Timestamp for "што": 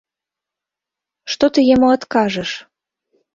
1.33-1.45